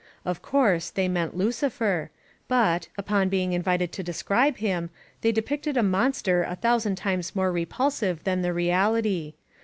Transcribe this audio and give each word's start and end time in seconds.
Of 0.25 0.41
course 0.41 0.89
they 0.89 1.07
meant 1.07 1.37
Lticifer, 1.37 2.09
but, 2.47 2.87
upon 2.97 3.29
being 3.29 3.53
Invited 3.53 3.91
to 3.91 4.01
describe 4.01 4.57
him, 4.57 4.89
they 5.21 5.31
depicted 5.31 5.77
a 5.77 5.83
monster 5.83 6.41
a 6.41 6.55
thousand 6.55 6.95
times 6.95 7.35
more 7.35 7.51
repulsive 7.51 8.23
than 8.23 8.41
the 8.41 8.51
reality. 8.51 9.35